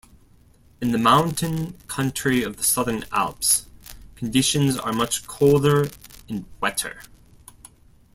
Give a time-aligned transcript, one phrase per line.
[0.81, 3.67] In the mountain country of the Southern Alps,
[4.15, 5.89] conditions are much colder
[6.27, 7.03] and wetter.